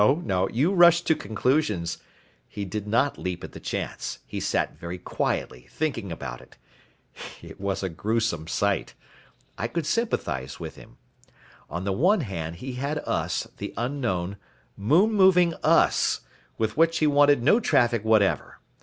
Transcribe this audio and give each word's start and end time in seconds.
"No. 0.23 0.49
You 0.49 0.73
rush 0.73 1.03
to 1.03 1.13
conclusions. 1.15 1.99
He 2.47 2.65
did 2.65 2.87
not 2.87 3.19
leap 3.19 3.43
at 3.43 3.51
the 3.51 3.59
chance. 3.59 4.17
He 4.25 4.39
sat 4.39 4.75
very 4.75 4.97
quietly 4.97 5.67
thinking 5.69 6.11
about 6.11 6.41
it. 6.41 6.57
It 7.43 7.61
was 7.61 7.83
a 7.83 7.89
gruesome 7.89 8.47
sight. 8.47 8.95
I 9.59 9.67
could 9.67 9.85
sympathize 9.85 10.59
with 10.59 10.75
him. 10.75 10.97
On 11.69 11.83
the 11.83 11.93
one 11.93 12.21
hand 12.21 12.55
he 12.55 12.73
had 12.73 12.97
us, 13.05 13.47
the 13.57 13.75
unknown, 13.77 14.37
moon 14.75 15.13
moving 15.13 15.53
Us, 15.61 16.21
with 16.57 16.75
which 16.75 16.97
he 16.97 17.05
wanted 17.05 17.43
no 17.43 17.59
traffic 17.59 18.03
whatever. 18.03 18.57